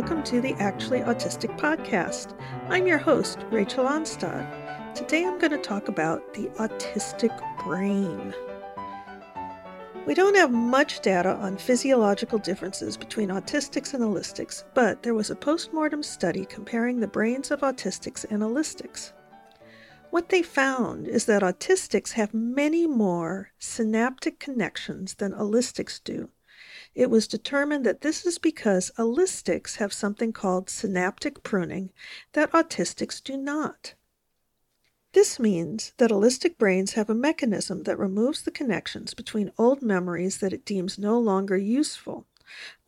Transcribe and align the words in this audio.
welcome 0.00 0.22
to 0.22 0.40
the 0.40 0.54
Actually 0.54 1.00
Autistic 1.00 1.54
podcast. 1.58 2.34
I'm 2.70 2.86
your 2.86 2.96
host, 2.96 3.44
Rachel 3.50 3.84
Onstad. 3.84 4.94
Today 4.94 5.26
I'm 5.26 5.38
going 5.38 5.50
to 5.50 5.58
talk 5.58 5.88
about 5.88 6.32
the 6.32 6.46
autistic 6.58 7.38
brain. 7.62 8.32
We 10.06 10.14
don't 10.14 10.36
have 10.36 10.52
much 10.52 11.00
data 11.00 11.34
on 11.34 11.58
physiological 11.58 12.38
differences 12.38 12.96
between 12.96 13.28
autistics 13.28 13.92
and 13.92 14.02
allistics, 14.02 14.64
but 14.72 15.02
there 15.02 15.12
was 15.12 15.28
a 15.28 15.36
postmortem 15.36 16.02
study 16.02 16.46
comparing 16.46 17.00
the 17.00 17.06
brains 17.06 17.50
of 17.50 17.60
autistics 17.60 18.24
and 18.30 18.42
allistics. 18.42 19.12
What 20.08 20.30
they 20.30 20.40
found 20.42 21.08
is 21.08 21.26
that 21.26 21.42
autistics 21.42 22.12
have 22.12 22.32
many 22.32 22.86
more 22.86 23.50
synaptic 23.58 24.40
connections 24.40 25.12
than 25.16 25.34
allistics 25.34 26.02
do. 26.02 26.30
It 26.94 27.08
was 27.08 27.28
determined 27.28 27.86
that 27.86 28.00
this 28.00 28.26
is 28.26 28.38
because 28.38 28.90
allistics 28.98 29.76
have 29.76 29.92
something 29.92 30.32
called 30.32 30.68
synaptic 30.68 31.42
pruning 31.42 31.92
that 32.32 32.50
autistics 32.52 33.22
do 33.22 33.36
not. 33.36 33.94
This 35.12 35.40
means 35.40 35.92
that 35.96 36.10
allistic 36.10 36.56
brains 36.58 36.92
have 36.92 37.10
a 37.10 37.14
mechanism 37.14 37.82
that 37.84 37.98
removes 37.98 38.42
the 38.42 38.50
connections 38.50 39.14
between 39.14 39.52
old 39.58 39.82
memories 39.82 40.38
that 40.38 40.52
it 40.52 40.64
deems 40.64 40.98
no 40.98 41.18
longer 41.18 41.56
useful. 41.56 42.26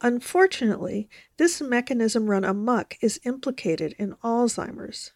Unfortunately, 0.00 1.08
this 1.36 1.60
mechanism 1.60 2.28
run 2.28 2.44
amuck 2.44 2.96
is 3.00 3.20
implicated 3.24 3.94
in 3.98 4.14
Alzheimer's. 4.24 5.12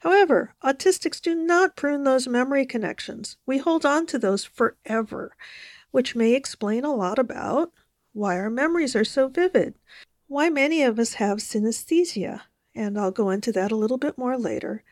However, 0.00 0.54
autistics 0.62 1.20
do 1.20 1.34
not 1.34 1.76
prune 1.76 2.04
those 2.04 2.28
memory 2.28 2.66
connections. 2.66 3.36
We 3.46 3.58
hold 3.58 3.86
on 3.86 4.06
to 4.06 4.18
those 4.18 4.44
forever, 4.44 5.34
which 5.90 6.16
may 6.16 6.34
explain 6.34 6.84
a 6.84 6.94
lot 6.94 7.18
about 7.18 7.72
why 8.16 8.38
our 8.38 8.50
memories 8.50 8.96
are 8.96 9.04
so 9.04 9.28
vivid, 9.28 9.74
why 10.26 10.48
many 10.48 10.82
of 10.82 10.98
us 10.98 11.14
have 11.14 11.38
synesthesia, 11.38 12.42
and 12.74 12.98
I'll 12.98 13.10
go 13.10 13.30
into 13.30 13.52
that 13.52 13.72
a 13.72 13.76
little 13.76 13.98
bit 13.98 14.16
more 14.18 14.38
later, 14.38 14.82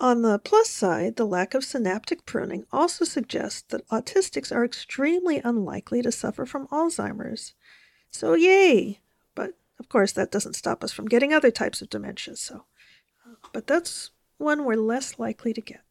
on 0.00 0.22
the 0.22 0.38
plus 0.38 0.68
side, 0.68 1.16
the 1.16 1.24
lack 1.24 1.54
of 1.54 1.64
synaptic 1.64 2.26
pruning 2.26 2.66
also 2.72 3.04
suggests 3.04 3.62
that 3.68 3.88
autistics 3.88 4.54
are 4.54 4.64
extremely 4.64 5.40
unlikely 5.44 6.02
to 6.02 6.10
suffer 6.10 6.44
from 6.44 6.66
Alzheimer's. 6.68 7.54
So, 8.10 8.34
yay! 8.34 9.00
But 9.34 9.54
of 9.78 9.88
course, 9.88 10.12
that 10.12 10.32
doesn't 10.32 10.56
stop 10.56 10.82
us 10.82 10.92
from 10.92 11.06
getting 11.06 11.32
other 11.32 11.50
types 11.50 11.80
of 11.80 11.90
dementia. 11.90 12.36
So, 12.36 12.64
uh, 13.24 13.36
but 13.52 13.66
that's 13.66 14.10
one 14.38 14.64
we're 14.64 14.74
less 14.74 15.18
likely 15.18 15.52
to 15.54 15.60
get. 15.60 15.82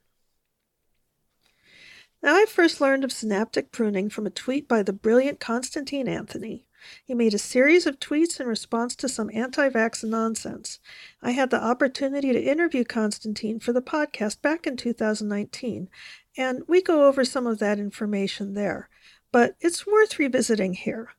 Now, 2.24 2.38
I 2.38 2.46
first 2.46 2.80
learned 2.80 3.04
of 3.04 3.12
synaptic 3.12 3.74
pruning 3.74 4.10
from 4.10 4.26
a 4.26 4.30
tweet 4.30 4.66
by 4.66 4.82
the 4.82 4.94
brilliant 4.94 5.42
Constantine 5.42 6.08
Anthony. 6.08 6.66
He 7.04 7.14
made 7.14 7.34
a 7.34 7.38
series 7.38 7.86
of 7.86 8.00
tweets 8.00 8.40
in 8.40 8.48
response 8.48 8.96
to 8.96 9.10
some 9.10 9.30
anti 9.34 9.68
vax 9.68 10.06
nonsense. 10.06 10.80
I 11.22 11.32
had 11.32 11.50
the 11.50 11.62
opportunity 11.62 12.32
to 12.32 12.42
interview 12.42 12.86
Constantine 12.86 13.60
for 13.60 13.74
the 13.74 13.82
podcast 13.82 14.42
back 14.42 14.66
in 14.66 14.78
2019, 14.78 15.90
and 16.38 16.64
we 16.66 16.82
go 16.82 17.10
over 17.10 17.26
some 17.26 17.46
of 17.46 17.60
that 17.60 17.78
information 17.78 18.54
there. 18.54 18.88
But 19.34 19.58
it's 19.60 19.86
worth 19.86 20.18
revisiting 20.18 20.76
here. 20.76 21.10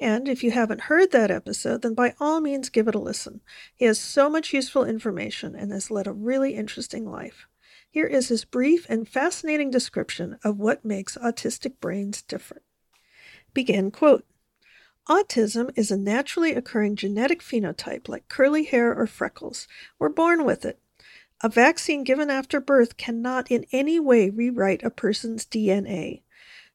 And 0.00 0.28
if 0.28 0.42
you 0.42 0.52
haven't 0.52 0.82
heard 0.82 1.12
that 1.12 1.30
episode, 1.30 1.82
then 1.82 1.92
by 1.92 2.14
all 2.18 2.40
means 2.40 2.70
give 2.70 2.88
it 2.88 2.94
a 2.94 2.98
listen. 2.98 3.42
He 3.76 3.84
has 3.84 4.00
so 4.00 4.30
much 4.30 4.54
useful 4.54 4.84
information 4.86 5.54
and 5.54 5.72
has 5.72 5.90
led 5.90 6.06
a 6.06 6.12
really 6.12 6.54
interesting 6.54 7.04
life. 7.04 7.48
Here 7.94 8.06
is 8.08 8.26
his 8.26 8.44
brief 8.44 8.86
and 8.88 9.08
fascinating 9.08 9.70
description 9.70 10.36
of 10.42 10.58
what 10.58 10.84
makes 10.84 11.16
autistic 11.16 11.74
brains 11.80 12.22
different. 12.22 12.64
Begin 13.52 13.92
quote 13.92 14.26
Autism 15.08 15.70
is 15.76 15.92
a 15.92 15.96
naturally 15.96 16.54
occurring 16.54 16.96
genetic 16.96 17.40
phenotype 17.40 18.08
like 18.08 18.26
curly 18.26 18.64
hair 18.64 18.92
or 18.92 19.06
freckles. 19.06 19.68
We're 19.96 20.08
born 20.08 20.44
with 20.44 20.64
it. 20.64 20.80
A 21.40 21.48
vaccine 21.48 22.02
given 22.02 22.30
after 22.30 22.58
birth 22.58 22.96
cannot 22.96 23.48
in 23.48 23.64
any 23.70 24.00
way 24.00 24.28
rewrite 24.28 24.82
a 24.82 24.90
person's 24.90 25.46
DNA. 25.46 26.22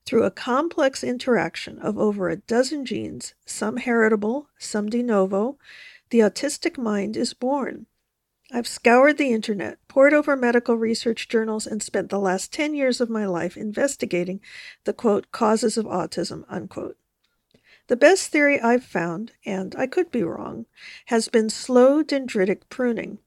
Through 0.05 0.23
a 0.23 0.31
complex 0.31 1.03
interaction 1.03 1.79
of 1.79 1.97
over 1.97 2.29
a 2.29 2.37
dozen 2.37 2.85
genes, 2.85 3.33
some 3.45 3.75
heritable, 3.75 4.47
some 4.57 4.87
de 4.87 5.03
novo, 5.03 5.57
the 6.11 6.19
autistic 6.19 6.77
mind 6.77 7.17
is 7.17 7.33
born. 7.33 7.87
I've 8.51 8.67
scoured 8.67 9.19
the 9.19 9.31
internet, 9.31 9.77
pored 9.87 10.11
over 10.11 10.35
medical 10.35 10.75
research 10.75 11.27
journals, 11.27 11.67
and 11.67 11.83
spent 11.83 12.09
the 12.09 12.19
last 12.19 12.51
10 12.51 12.73
years 12.73 12.99
of 12.99 13.09
my 13.09 13.27
life 13.27 13.55
investigating 13.55 14.41
the 14.85 14.93
quote, 14.93 15.31
causes 15.31 15.77
of 15.77 15.85
autism, 15.85 16.45
unquote. 16.49 16.97
The 17.87 17.95
best 17.95 18.31
theory 18.31 18.59
I've 18.59 18.83
found, 18.83 19.33
and 19.45 19.75
I 19.75 19.85
could 19.85 20.09
be 20.09 20.23
wrong, 20.23 20.65
has 21.05 21.27
been 21.27 21.49
slow 21.49 22.03
dendritic 22.03 22.61
pruning. 22.69 23.19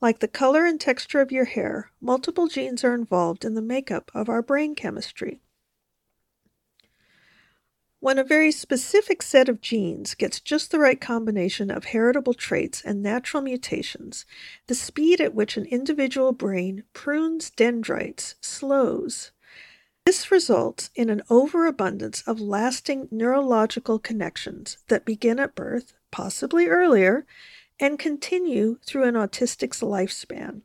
Like 0.00 0.18
the 0.18 0.28
color 0.28 0.66
and 0.66 0.80
texture 0.80 1.20
of 1.20 1.30
your 1.30 1.44
hair, 1.46 1.92
multiple 2.00 2.48
genes 2.48 2.82
are 2.82 2.94
involved 2.94 3.44
in 3.44 3.54
the 3.54 3.62
makeup 3.62 4.10
of 4.12 4.28
our 4.28 4.42
brain 4.42 4.74
chemistry. 4.74 5.40
When 8.04 8.18
a 8.18 8.22
very 8.22 8.52
specific 8.52 9.22
set 9.22 9.48
of 9.48 9.62
genes 9.62 10.12
gets 10.12 10.38
just 10.38 10.70
the 10.70 10.78
right 10.78 11.00
combination 11.00 11.70
of 11.70 11.86
heritable 11.86 12.34
traits 12.34 12.82
and 12.82 13.02
natural 13.02 13.42
mutations, 13.42 14.26
the 14.66 14.74
speed 14.74 15.22
at 15.22 15.34
which 15.34 15.56
an 15.56 15.64
individual 15.64 16.32
brain 16.32 16.84
prunes 16.92 17.48
dendrites 17.48 18.34
slows. 18.42 19.30
This 20.04 20.30
results 20.30 20.90
in 20.94 21.08
an 21.08 21.22
overabundance 21.30 22.20
of 22.26 22.42
lasting 22.42 23.08
neurological 23.10 23.98
connections 23.98 24.76
that 24.88 25.06
begin 25.06 25.38
at 25.38 25.54
birth, 25.54 25.94
possibly 26.10 26.66
earlier, 26.66 27.24
and 27.80 27.98
continue 27.98 28.76
through 28.84 29.04
an 29.04 29.14
autistic's 29.14 29.80
lifespan. 29.80 30.60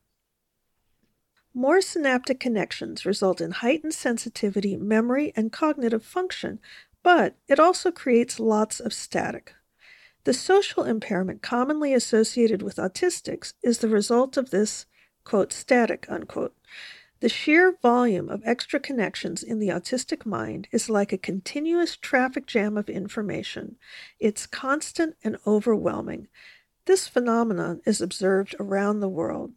More 1.53 1.81
synaptic 1.81 2.39
connections 2.39 3.05
result 3.05 3.41
in 3.41 3.51
heightened 3.51 3.93
sensitivity, 3.93 4.77
memory, 4.77 5.33
and 5.35 5.51
cognitive 5.51 6.05
function, 6.05 6.59
but 7.03 7.35
it 7.47 7.59
also 7.59 7.91
creates 7.91 8.39
lots 8.39 8.79
of 8.79 8.93
static. 8.93 9.53
The 10.25 10.33
social 10.33 10.83
impairment 10.83 11.41
commonly 11.41 11.93
associated 11.93 12.61
with 12.61 12.75
autistics 12.75 13.53
is 13.63 13.77
the 13.77 13.87
result 13.87 14.37
of 14.37 14.49
this, 14.49 14.85
quote, 15.23 15.53
static, 15.53 16.05
unquote. 16.09 16.55
The 17.21 17.29
sheer 17.29 17.75
volume 17.81 18.29
of 18.29 18.41
extra 18.45 18.79
connections 18.79 19.43
in 19.43 19.59
the 19.59 19.67
autistic 19.69 20.25
mind 20.25 20.67
is 20.71 20.89
like 20.89 21.11
a 21.11 21.17
continuous 21.17 21.97
traffic 21.97 22.45
jam 22.45 22.77
of 22.77 22.89
information. 22.89 23.75
It's 24.19 24.47
constant 24.47 25.15
and 25.23 25.37
overwhelming. 25.45 26.27
This 26.85 27.07
phenomenon 27.07 27.81
is 27.85 28.01
observed 28.01 28.55
around 28.59 28.99
the 28.99 29.09
world. 29.09 29.51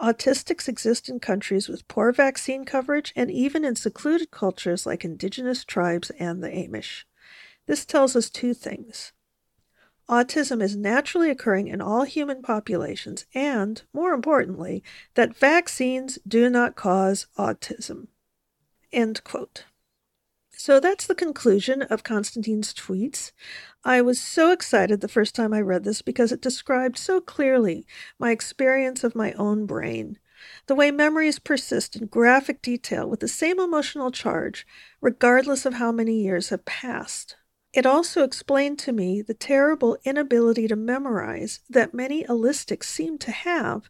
Autistics 0.00 0.68
exist 0.68 1.08
in 1.08 1.18
countries 1.18 1.68
with 1.68 1.88
poor 1.88 2.12
vaccine 2.12 2.64
coverage 2.64 3.12
and 3.16 3.30
even 3.30 3.64
in 3.64 3.74
secluded 3.74 4.30
cultures 4.30 4.86
like 4.86 5.04
indigenous 5.04 5.64
tribes 5.64 6.10
and 6.20 6.42
the 6.42 6.48
Amish. 6.48 7.04
This 7.66 7.84
tells 7.84 8.14
us 8.14 8.30
two 8.30 8.54
things. 8.54 9.12
Autism 10.08 10.62
is 10.62 10.76
naturally 10.76 11.30
occurring 11.30 11.68
in 11.68 11.82
all 11.82 12.04
human 12.04 12.40
populations, 12.40 13.26
and, 13.34 13.82
more 13.92 14.12
importantly, 14.12 14.82
that 15.14 15.36
vaccines 15.36 16.18
do 16.26 16.48
not 16.48 16.76
cause 16.76 17.26
autism. 17.36 18.06
End 18.90 19.22
quote. 19.24 19.64
So 20.60 20.80
that's 20.80 21.06
the 21.06 21.14
conclusion 21.14 21.82
of 21.82 22.02
Constantine's 22.02 22.74
tweets. 22.74 23.30
I 23.84 24.02
was 24.02 24.20
so 24.20 24.50
excited 24.50 25.00
the 25.00 25.06
first 25.06 25.36
time 25.36 25.54
I 25.54 25.60
read 25.60 25.84
this 25.84 26.02
because 26.02 26.32
it 26.32 26.40
described 26.40 26.98
so 26.98 27.20
clearly 27.20 27.86
my 28.18 28.32
experience 28.32 29.04
of 29.04 29.14
my 29.14 29.34
own 29.34 29.66
brain. 29.66 30.18
The 30.66 30.74
way 30.74 30.90
memories 30.90 31.38
persist 31.38 31.94
in 31.94 32.08
graphic 32.08 32.60
detail 32.60 33.08
with 33.08 33.20
the 33.20 33.28
same 33.28 33.60
emotional 33.60 34.10
charge, 34.10 34.66
regardless 35.00 35.64
of 35.64 35.74
how 35.74 35.92
many 35.92 36.20
years 36.22 36.48
have 36.48 36.64
passed. 36.64 37.36
It 37.72 37.86
also 37.86 38.24
explained 38.24 38.80
to 38.80 38.92
me 38.92 39.22
the 39.22 39.34
terrible 39.34 39.96
inability 40.02 40.66
to 40.66 40.74
memorize 40.74 41.60
that 41.70 41.94
many 41.94 42.24
allistics 42.24 42.88
seem 42.88 43.16
to 43.18 43.30
have, 43.30 43.88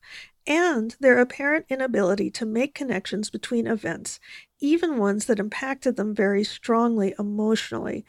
and 0.48 0.96
their 0.98 1.18
apparent 1.18 1.66
inability 1.68 2.30
to 2.30 2.46
make 2.46 2.74
connections 2.74 3.28
between 3.28 3.66
events, 3.66 4.18
even 4.58 4.96
ones 4.96 5.26
that 5.26 5.38
impacted 5.38 5.96
them 5.96 6.14
very 6.14 6.42
strongly 6.42 7.14
emotionally. 7.18 8.04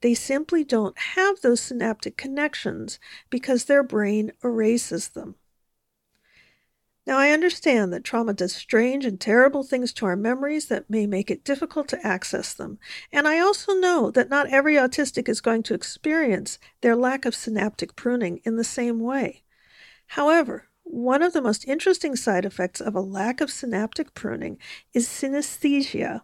They 0.00 0.14
simply 0.14 0.64
don't 0.64 0.98
have 0.98 1.40
those 1.40 1.60
synaptic 1.60 2.16
connections 2.16 2.98
because 3.30 3.64
their 3.64 3.84
brain 3.84 4.32
erases 4.42 5.08
them. 5.08 5.36
Now, 7.06 7.16
I 7.16 7.30
understand 7.30 7.92
that 7.92 8.04
trauma 8.04 8.34
does 8.34 8.54
strange 8.54 9.06
and 9.06 9.18
terrible 9.18 9.62
things 9.62 9.94
to 9.94 10.04
our 10.04 10.16
memories 10.16 10.66
that 10.66 10.90
may 10.90 11.06
make 11.06 11.30
it 11.30 11.44
difficult 11.44 11.88
to 11.88 12.06
access 12.06 12.52
them. 12.52 12.78
And 13.10 13.26
I 13.26 13.38
also 13.38 13.72
know 13.72 14.10
that 14.10 14.28
not 14.28 14.50
every 14.50 14.74
autistic 14.74 15.26
is 15.28 15.40
going 15.40 15.62
to 15.64 15.74
experience 15.74 16.58
their 16.82 16.94
lack 16.94 17.24
of 17.24 17.34
synaptic 17.34 17.96
pruning 17.96 18.40
in 18.44 18.56
the 18.56 18.64
same 18.64 19.00
way. 19.00 19.42
However, 20.08 20.67
one 20.90 21.22
of 21.22 21.32
the 21.32 21.42
most 21.42 21.66
interesting 21.66 22.16
side 22.16 22.44
effects 22.44 22.80
of 22.80 22.94
a 22.94 23.00
lack 23.00 23.40
of 23.40 23.50
synaptic 23.50 24.14
pruning 24.14 24.58
is 24.94 25.08
synesthesia. 25.08 26.22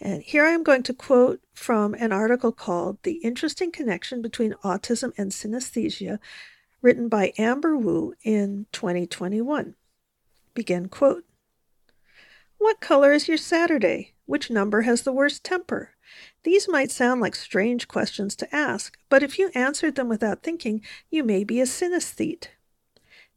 And 0.00 0.22
here 0.22 0.44
I 0.44 0.50
am 0.50 0.62
going 0.62 0.82
to 0.84 0.94
quote 0.94 1.40
from 1.54 1.94
an 1.94 2.12
article 2.12 2.52
called 2.52 3.02
The 3.02 3.14
Interesting 3.14 3.72
Connection 3.72 4.22
Between 4.22 4.54
Autism 4.64 5.12
and 5.18 5.32
Synesthesia, 5.32 6.18
written 6.82 7.08
by 7.08 7.32
Amber 7.38 7.76
Wu 7.76 8.14
in 8.22 8.66
2021. 8.72 9.74
Begin 10.54 10.88
quote. 10.88 11.24
What 12.58 12.80
color 12.80 13.12
is 13.12 13.26
your 13.26 13.36
Saturday? 13.36 14.14
Which 14.26 14.50
number 14.50 14.82
has 14.82 15.02
the 15.02 15.12
worst 15.12 15.42
temper? 15.42 15.94
These 16.44 16.68
might 16.68 16.90
sound 16.90 17.20
like 17.20 17.34
strange 17.34 17.88
questions 17.88 18.36
to 18.36 18.54
ask, 18.54 18.98
but 19.08 19.22
if 19.22 19.38
you 19.38 19.50
answered 19.54 19.94
them 19.94 20.08
without 20.08 20.42
thinking, 20.42 20.82
you 21.10 21.24
may 21.24 21.44
be 21.44 21.60
a 21.60 21.64
synesthete. 21.64 22.48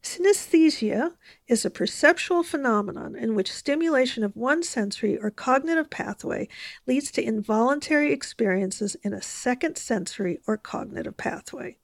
Synesthesia 0.02 1.14
is 1.46 1.64
a 1.64 1.70
perceptual 1.70 2.42
phenomenon 2.42 3.14
in 3.14 3.36
which 3.36 3.52
stimulation 3.52 4.24
of 4.24 4.34
one 4.34 4.64
sensory 4.64 5.16
or 5.16 5.30
cognitive 5.30 5.90
pathway 5.90 6.48
leads 6.86 7.12
to 7.12 7.24
involuntary 7.24 8.12
experiences 8.12 8.96
in 9.02 9.12
a 9.12 9.22
second 9.22 9.76
sensory 9.76 10.40
or 10.46 10.56
cognitive 10.56 11.16
pathway. 11.16 11.78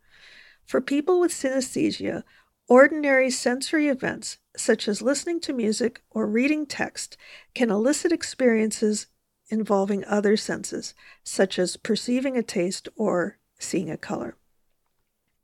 For 0.67 0.81
people 0.81 1.21
with 1.21 1.31
synesthesia, 1.31 2.25
ordinary 2.67 3.31
sensory 3.31 3.89
events, 3.89 4.39
such 4.57 4.89
as 4.89 5.01
listening 5.01 5.39
to 5.41 5.53
music 5.53 6.03
or 6.11 6.27
reading 6.27 6.67
text, 6.67 7.17
can 7.55 7.71
elicit 7.71 8.11
experiences 8.11 9.07
involving 9.49 10.05
other 10.05 10.37
senses, 10.37 10.93
such 11.23 11.59
as 11.59 11.77
perceiving 11.77 12.37
a 12.37 12.43
taste 12.43 12.89
or 12.97 13.39
seeing 13.61 13.91
a 13.91 13.97
color. 13.97 14.37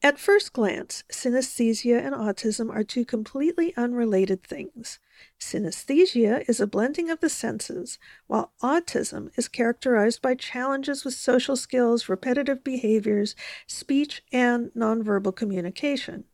At 0.05 0.19
first 0.19 0.53
glance, 0.53 1.03
synesthesia 1.11 1.99
and 1.99 2.15
autism 2.15 2.71
are 2.71 2.85
two 2.85 3.07
completely 3.07 3.75
unrelated 3.75 4.43
things. 4.43 4.99
Synesthesia 5.41 6.47
is 6.47 6.61
a 6.61 6.67
blending 6.67 7.09
of 7.09 7.21
the 7.21 7.31
senses, 7.31 7.99
while 8.27 8.53
autism 8.63 9.31
is 9.39 9.49
characterized 9.49 10.21
by 10.21 10.35
challenges 10.35 11.07
with 11.07 11.15
social 11.15 11.57
skills, 11.57 12.07
repetitive 12.07 12.63
behaviors, 12.63 13.35
speech, 13.67 14.23
and 14.31 14.71
nonverbal 14.77 15.35
communication. 15.35 16.25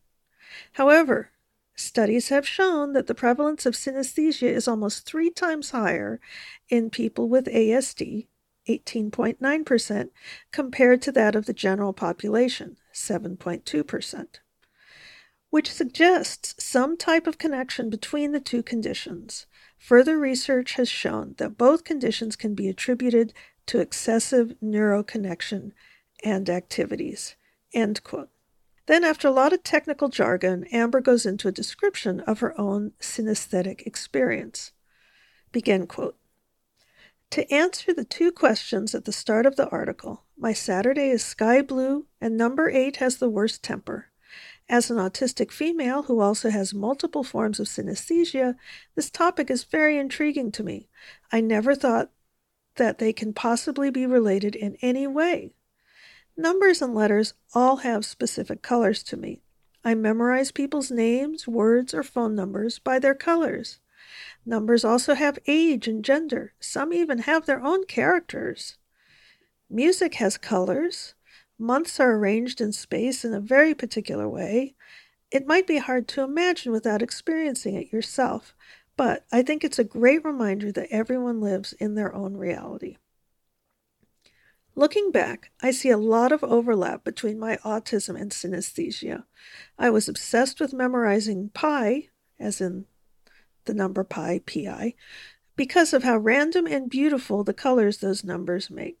However, 0.73 1.29
studies 1.73 2.27
have 2.27 2.45
shown 2.45 2.91
that 2.91 3.07
the 3.07 3.15
prevalence 3.15 3.65
of 3.65 3.75
synesthesia 3.75 4.49
is 4.49 4.67
almost 4.67 5.05
three 5.05 5.29
times 5.29 5.71
higher 5.71 6.19
in 6.67 6.89
people 6.89 7.29
with 7.29 7.45
ASD 7.45 8.27
18.9%, 8.67 10.09
compared 10.51 11.01
to 11.01 11.11
that 11.11 11.35
of 11.35 11.45
the 11.45 11.53
general 11.53 11.93
population, 11.93 12.77
7.2%, 12.93 14.27
which 15.49 15.71
suggests 15.71 16.55
some 16.63 16.97
type 16.97 17.27
of 17.27 17.37
connection 17.37 17.89
between 17.89 18.31
the 18.31 18.39
two 18.39 18.63
conditions. 18.63 19.45
Further 19.77 20.17
research 20.17 20.73
has 20.73 20.89
shown 20.89 21.35
that 21.37 21.57
both 21.57 21.83
conditions 21.83 22.35
can 22.35 22.53
be 22.53 22.69
attributed 22.69 23.33
to 23.65 23.79
excessive 23.79 24.53
neuroconnection 24.63 25.71
and 26.23 26.49
activities. 26.49 27.35
End 27.73 28.03
quote. 28.03 28.29
Then, 28.87 29.03
after 29.03 29.27
a 29.27 29.31
lot 29.31 29.53
of 29.53 29.63
technical 29.63 30.09
jargon, 30.09 30.65
Amber 30.71 31.01
goes 31.01 31.25
into 31.25 31.47
a 31.47 31.51
description 31.51 32.19
of 32.21 32.39
her 32.39 32.59
own 32.59 32.91
synesthetic 32.99 33.87
experience. 33.87 34.71
Begin 35.51 35.87
quote. 35.87 36.17
To 37.31 37.49
answer 37.49 37.93
the 37.93 38.03
two 38.03 38.33
questions 38.33 38.93
at 38.93 39.05
the 39.05 39.13
start 39.13 39.45
of 39.45 39.55
the 39.55 39.69
article, 39.69 40.25
my 40.37 40.51
Saturday 40.51 41.11
is 41.11 41.23
sky 41.23 41.61
blue 41.61 42.07
and 42.19 42.35
number 42.35 42.69
eight 42.69 42.97
has 42.97 43.17
the 43.17 43.29
worst 43.29 43.63
temper. 43.63 44.07
As 44.67 44.91
an 44.91 44.97
autistic 44.97 45.49
female 45.49 46.03
who 46.03 46.19
also 46.19 46.49
has 46.49 46.73
multiple 46.73 47.23
forms 47.23 47.57
of 47.57 47.67
synesthesia, 47.67 48.55
this 48.95 49.09
topic 49.09 49.49
is 49.49 49.63
very 49.63 49.97
intriguing 49.97 50.51
to 50.51 50.63
me. 50.63 50.89
I 51.31 51.39
never 51.39 51.73
thought 51.73 52.11
that 52.75 52.97
they 52.97 53.13
can 53.13 53.33
possibly 53.33 53.89
be 53.89 54.05
related 54.05 54.53
in 54.53 54.75
any 54.81 55.07
way. 55.07 55.53
Numbers 56.35 56.81
and 56.81 56.93
letters 56.93 57.33
all 57.53 57.77
have 57.77 58.03
specific 58.03 58.61
colors 58.61 59.03
to 59.03 59.15
me. 59.15 59.41
I 59.85 59.95
memorize 59.95 60.51
people's 60.51 60.91
names, 60.91 61.47
words, 61.47 61.93
or 61.93 62.03
phone 62.03 62.35
numbers 62.35 62.77
by 62.77 62.99
their 62.99 63.15
colors. 63.15 63.79
Numbers 64.45 64.83
also 64.83 65.13
have 65.13 65.39
age 65.47 65.87
and 65.87 66.03
gender. 66.03 66.53
Some 66.59 66.93
even 66.93 67.19
have 67.19 67.45
their 67.45 67.63
own 67.63 67.85
characters. 67.85 68.77
Music 69.69 70.15
has 70.15 70.37
colors. 70.37 71.13
Months 71.59 71.99
are 71.99 72.15
arranged 72.15 72.59
in 72.59 72.71
space 72.73 73.23
in 73.23 73.33
a 73.33 73.39
very 73.39 73.75
particular 73.75 74.27
way. 74.27 74.75
It 75.29 75.47
might 75.47 75.67
be 75.67 75.77
hard 75.77 76.07
to 76.09 76.23
imagine 76.23 76.71
without 76.71 77.01
experiencing 77.01 77.75
it 77.75 77.93
yourself, 77.93 78.55
but 78.97 79.25
I 79.31 79.43
think 79.43 79.63
it's 79.63 79.79
a 79.79 79.83
great 79.83 80.25
reminder 80.25 80.71
that 80.71 80.89
everyone 80.91 81.39
lives 81.39 81.73
in 81.73 81.95
their 81.95 82.13
own 82.13 82.35
reality. 82.35 82.97
Looking 84.75 85.11
back, 85.11 85.51
I 85.61 85.71
see 85.71 85.89
a 85.89 85.97
lot 85.97 86.31
of 86.31 86.43
overlap 86.43 87.03
between 87.03 87.37
my 87.37 87.57
autism 87.57 88.19
and 88.19 88.31
synesthesia. 88.31 89.25
I 89.77 89.89
was 89.89 90.09
obsessed 90.09 90.59
with 90.59 90.73
memorizing 90.73 91.49
pi, 91.53 92.09
as 92.39 92.59
in 92.59 92.85
the 93.71 93.77
number 93.77 94.03
pi, 94.03 94.41
pi, 94.45 94.93
because 95.55 95.93
of 95.93 96.03
how 96.03 96.17
random 96.17 96.67
and 96.67 96.89
beautiful 96.89 97.45
the 97.45 97.53
colors 97.53 97.99
those 97.99 98.21
numbers 98.21 98.69
make. 98.69 98.97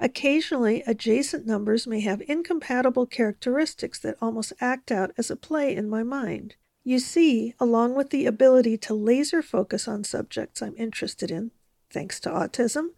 Occasionally, 0.00 0.82
adjacent 0.86 1.46
numbers 1.46 1.86
may 1.86 2.00
have 2.00 2.22
incompatible 2.26 3.04
characteristics 3.04 3.98
that 3.98 4.16
almost 4.18 4.54
act 4.58 4.90
out 4.90 5.10
as 5.18 5.30
a 5.30 5.36
play 5.36 5.76
in 5.76 5.90
my 5.90 6.02
mind. 6.02 6.54
You 6.82 6.98
see, 6.98 7.52
along 7.60 7.94
with 7.94 8.08
the 8.08 8.24
ability 8.24 8.78
to 8.78 8.94
laser 8.94 9.42
focus 9.42 9.86
on 9.86 10.02
subjects 10.02 10.62
I'm 10.62 10.74
interested 10.78 11.30
in, 11.30 11.50
thanks 11.90 12.20
to 12.20 12.30
autism, 12.30 12.92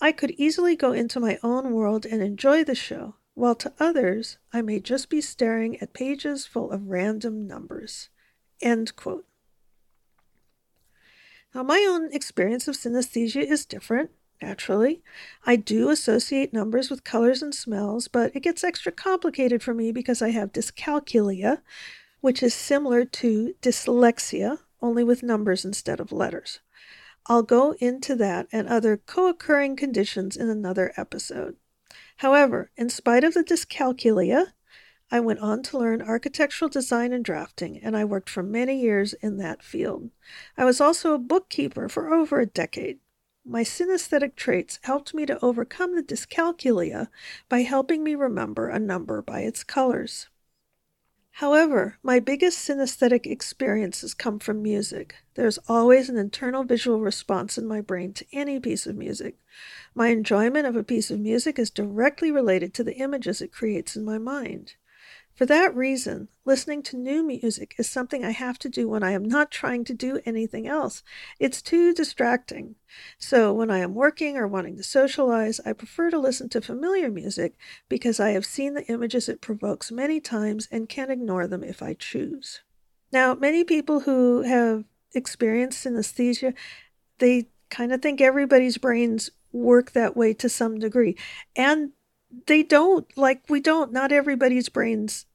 I 0.00 0.12
could 0.12 0.30
easily 0.38 0.76
go 0.76 0.92
into 0.92 1.20
my 1.20 1.38
own 1.42 1.72
world 1.74 2.06
and 2.06 2.22
enjoy 2.22 2.64
the 2.64 2.74
show, 2.74 3.16
while 3.34 3.54
to 3.56 3.74
others, 3.78 4.38
I 4.50 4.62
may 4.62 4.80
just 4.80 5.10
be 5.10 5.20
staring 5.20 5.78
at 5.82 5.92
pages 5.92 6.46
full 6.46 6.70
of 6.70 6.88
random 6.88 7.46
numbers. 7.46 8.08
End 8.62 8.96
quote. 8.96 9.26
Now, 11.54 11.62
my 11.62 11.86
own 11.88 12.12
experience 12.12 12.66
of 12.66 12.76
synesthesia 12.76 13.42
is 13.42 13.66
different, 13.66 14.10
naturally. 14.40 15.02
I 15.44 15.56
do 15.56 15.90
associate 15.90 16.52
numbers 16.52 16.90
with 16.90 17.04
colors 17.04 17.42
and 17.42 17.54
smells, 17.54 18.08
but 18.08 18.34
it 18.34 18.40
gets 18.40 18.64
extra 18.64 18.90
complicated 18.90 19.62
for 19.62 19.74
me 19.74 19.92
because 19.92 20.22
I 20.22 20.30
have 20.30 20.52
dyscalculia, 20.52 21.60
which 22.20 22.42
is 22.42 22.54
similar 22.54 23.04
to 23.04 23.54
dyslexia, 23.60 24.60
only 24.80 25.04
with 25.04 25.22
numbers 25.22 25.64
instead 25.64 26.00
of 26.00 26.10
letters. 26.10 26.60
I'll 27.26 27.42
go 27.42 27.72
into 27.78 28.16
that 28.16 28.48
and 28.50 28.66
other 28.66 28.96
co 28.96 29.28
occurring 29.28 29.76
conditions 29.76 30.36
in 30.36 30.48
another 30.48 30.92
episode. 30.96 31.56
However, 32.16 32.70
in 32.76 32.88
spite 32.88 33.24
of 33.24 33.34
the 33.34 33.44
dyscalculia, 33.44 34.52
I 35.12 35.20
went 35.20 35.40
on 35.40 35.62
to 35.64 35.76
learn 35.76 36.00
architectural 36.00 36.70
design 36.70 37.12
and 37.12 37.22
drafting, 37.22 37.78
and 37.82 37.94
I 37.94 38.02
worked 38.02 38.30
for 38.30 38.42
many 38.42 38.80
years 38.80 39.12
in 39.12 39.36
that 39.36 39.62
field. 39.62 40.08
I 40.56 40.64
was 40.64 40.80
also 40.80 41.12
a 41.12 41.18
bookkeeper 41.18 41.90
for 41.90 42.14
over 42.14 42.40
a 42.40 42.46
decade. 42.46 42.98
My 43.44 43.62
synesthetic 43.62 44.36
traits 44.36 44.78
helped 44.84 45.12
me 45.12 45.26
to 45.26 45.38
overcome 45.44 45.94
the 45.94 46.02
dyscalculia 46.02 47.08
by 47.50 47.60
helping 47.60 48.02
me 48.02 48.14
remember 48.14 48.70
a 48.70 48.78
number 48.78 49.20
by 49.20 49.40
its 49.40 49.62
colors. 49.64 50.30
However, 51.32 51.98
my 52.02 52.18
biggest 52.18 52.66
synesthetic 52.66 53.26
experiences 53.26 54.14
come 54.14 54.38
from 54.38 54.62
music. 54.62 55.16
There's 55.34 55.58
always 55.68 56.08
an 56.08 56.16
internal 56.16 56.64
visual 56.64 57.02
response 57.02 57.58
in 57.58 57.66
my 57.66 57.82
brain 57.82 58.14
to 58.14 58.26
any 58.32 58.58
piece 58.58 58.86
of 58.86 58.96
music. 58.96 59.36
My 59.94 60.08
enjoyment 60.08 60.66
of 60.66 60.74
a 60.74 60.82
piece 60.82 61.10
of 61.10 61.20
music 61.20 61.58
is 61.58 61.68
directly 61.68 62.30
related 62.30 62.72
to 62.74 62.84
the 62.84 62.96
images 62.96 63.42
it 63.42 63.52
creates 63.52 63.94
in 63.94 64.06
my 64.06 64.16
mind. 64.16 64.76
For 65.34 65.46
that 65.46 65.74
reason, 65.74 66.28
listening 66.44 66.82
to 66.84 66.96
new 66.96 67.22
music 67.22 67.74
is 67.78 67.88
something 67.88 68.24
I 68.24 68.32
have 68.32 68.58
to 68.60 68.68
do 68.68 68.88
when 68.88 69.02
I 69.02 69.12
am 69.12 69.24
not 69.24 69.50
trying 69.50 69.84
to 69.84 69.94
do 69.94 70.20
anything 70.26 70.66
else. 70.66 71.02
It's 71.38 71.62
too 71.62 71.94
distracting. 71.94 72.74
So, 73.18 73.52
when 73.52 73.70
I 73.70 73.78
am 73.78 73.94
working 73.94 74.36
or 74.36 74.46
wanting 74.46 74.76
to 74.76 74.82
socialize, 74.82 75.58
I 75.64 75.72
prefer 75.72 76.10
to 76.10 76.18
listen 76.18 76.50
to 76.50 76.60
familiar 76.60 77.10
music 77.10 77.54
because 77.88 78.20
I 78.20 78.30
have 78.30 78.44
seen 78.44 78.74
the 78.74 78.86
images 78.86 79.28
it 79.28 79.40
provokes 79.40 79.90
many 79.90 80.20
times 80.20 80.68
and 80.70 80.88
can 80.88 81.10
ignore 81.10 81.46
them 81.46 81.64
if 81.64 81.82
I 81.82 81.94
choose. 81.94 82.60
Now, 83.10 83.34
many 83.34 83.64
people 83.64 84.00
who 84.00 84.42
have 84.42 84.84
experienced 85.14 85.84
synesthesia, 85.84 86.54
they 87.18 87.48
kind 87.70 87.92
of 87.92 88.02
think 88.02 88.20
everybody's 88.20 88.76
brains 88.76 89.30
work 89.50 89.92
that 89.92 90.16
way 90.16 90.34
to 90.34 90.48
some 90.48 90.78
degree. 90.78 91.16
And 91.56 91.92
they 92.46 92.62
don't 92.62 93.06
like 93.16 93.42
we 93.48 93.60
don't 93.60 93.92
not 93.92 94.12
everybody's 94.12 94.68
brains 94.68 95.26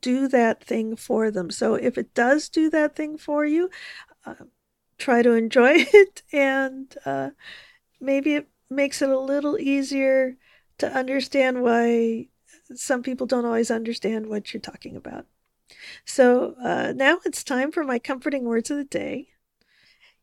do 0.00 0.28
that 0.28 0.62
thing 0.64 0.96
for 0.96 1.30
them. 1.30 1.50
So 1.50 1.74
if 1.74 1.98
it 1.98 2.14
does 2.14 2.48
do 2.48 2.70
that 2.70 2.96
thing 2.96 3.18
for 3.18 3.44
you 3.46 3.70
uh, 4.26 4.34
try 4.98 5.22
to 5.22 5.32
enjoy 5.32 5.72
it 5.94 6.22
and 6.32 6.94
uh, 7.06 7.30
maybe 8.00 8.34
it 8.36 8.48
makes 8.70 9.02
it 9.02 9.10
a 9.10 9.18
little 9.20 9.58
easier 9.58 10.36
to 10.78 10.92
understand 10.92 11.62
why 11.62 12.28
some 12.74 13.02
people 13.02 13.26
don't 13.26 13.46
always 13.46 13.70
understand 13.70 14.28
what 14.28 14.52
you're 14.54 14.60
talking 14.60 14.96
about. 14.96 15.26
So 16.04 16.54
uh, 16.62 16.92
now 16.96 17.20
it's 17.24 17.44
time 17.44 17.72
for 17.72 17.84
my 17.84 17.98
comforting 17.98 18.44
words 18.44 18.70
of 18.70 18.78
the 18.78 18.84
day 18.84 19.28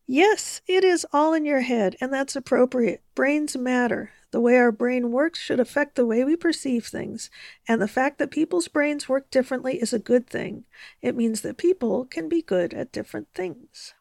Yes, 0.06 0.60
it 0.66 0.82
is 0.82 1.06
all 1.12 1.34
in 1.34 1.44
your 1.44 1.60
head, 1.60 1.96
and 2.00 2.12
that's 2.12 2.34
appropriate. 2.34 3.02
Brains 3.14 3.56
matter. 3.56 4.10
The 4.32 4.40
way 4.40 4.56
our 4.56 4.72
brain 4.72 5.10
works 5.10 5.40
should 5.40 5.58
affect 5.58 5.96
the 5.96 6.06
way 6.06 6.24
we 6.24 6.36
perceive 6.36 6.86
things, 6.86 7.30
and 7.66 7.80
the 7.80 7.88
fact 7.88 8.18
that 8.18 8.30
people's 8.30 8.68
brains 8.68 9.08
work 9.08 9.30
differently 9.30 9.80
is 9.80 9.92
a 9.92 9.98
good 9.98 10.28
thing. 10.28 10.64
It 11.00 11.16
means 11.16 11.40
that 11.40 11.58
people 11.58 12.04
can 12.04 12.28
be 12.28 12.42
good 12.42 12.72
at 12.72 12.92
different 12.92 13.28
things. 13.34 13.94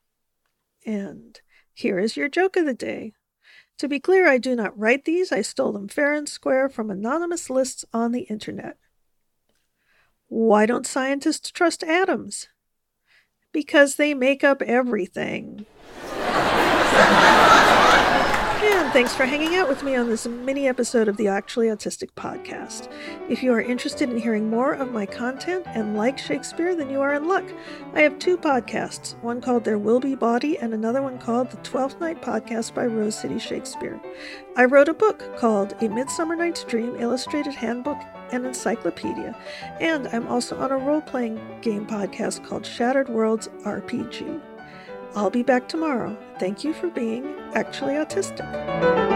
And 0.86 1.40
here 1.74 2.00
is 2.00 2.18
your 2.18 2.30
joke 2.30 2.56
of 2.58 2.66
the 2.66 2.74
day. 2.74 3.14
To 3.80 3.88
be 3.88 4.00
clear, 4.00 4.28
I 4.28 4.38
do 4.38 4.56
not 4.56 4.78
write 4.78 5.06
these, 5.06 5.32
I 5.32 5.42
stole 5.42 5.72
them 5.72 5.88
fair 5.88 6.14
and 6.14 6.28
square 6.28 6.70
from 6.70 6.92
anonymous 6.92 7.50
lists 7.50 7.86
on 7.94 8.12
the 8.12 8.24
internet. 8.24 8.78
Why 10.28 10.66
don't 10.66 10.86
scientists 10.86 11.50
trust 11.50 11.84
atoms? 11.84 12.50
Because 13.52 13.96
they 13.96 14.14
make 14.14 14.44
up 14.44 14.62
everything. 14.62 15.66
And 18.90 18.94
thanks 18.96 19.14
for 19.14 19.26
hanging 19.26 19.56
out 19.56 19.70
with 19.70 19.84
me 19.84 19.96
on 19.96 20.10
this 20.10 20.26
mini 20.26 20.68
episode 20.68 21.08
of 21.08 21.16
the 21.16 21.28
Actually 21.28 21.68
Autistic 21.68 22.10
podcast. 22.16 22.92
If 23.30 23.44
you 23.44 23.54
are 23.54 23.62
interested 23.62 24.10
in 24.10 24.18
hearing 24.18 24.50
more 24.50 24.74
of 24.74 24.92
my 24.92 25.06
content 25.06 25.68
and 25.68 25.96
like 25.96 26.18
Shakespeare, 26.18 26.76
then 26.76 26.90
you 26.90 27.00
are 27.00 27.14
in 27.14 27.28
luck. 27.28 27.44
I 27.94 28.02
have 28.02 28.18
two 28.18 28.36
podcasts, 28.36 29.14
one 29.22 29.42
called 29.42 29.64
There 29.64 29.78
Will 29.78 30.00
Be 30.00 30.16
Body 30.16 30.58
and 30.58 30.74
another 30.74 31.04
one 31.04 31.20
called 31.20 31.52
The 31.52 31.58
Twelfth 31.58 32.00
Night 32.00 32.24
Podcast 32.24 32.74
by 32.74 32.88
Rose 32.88 33.16
City 33.16 33.38
Shakespeare. 33.38 34.02
I 34.56 34.66
wrote 34.66 34.90
a 34.90 34.96
book 34.96 35.38
called 35.38 35.76
A 35.82 35.88
Midsummer 35.88 36.36
Night's 36.36 36.64
Dream 36.64 36.96
Illustrated 37.00 37.54
Handbook 37.54 38.00
and 38.32 38.44
Encyclopedia, 38.44 39.38
and 39.80 40.08
I'm 40.08 40.28
also 40.28 40.58
on 40.58 40.72
a 40.72 40.78
role 40.78 41.02
playing 41.02 41.40
game 41.62 41.86
podcast 41.86 42.44
called 42.44 42.66
Shattered 42.66 43.08
Worlds 43.08 43.50
RPG. 43.66 44.42
I'll 45.16 45.30
be 45.30 45.44
back 45.44 45.68
tomorrow. 45.68 46.18
Thank 46.40 46.64
you 46.64 46.74
for 46.74 46.90
being 46.90 47.36
actually 47.56 47.94
autistic. 47.94 49.09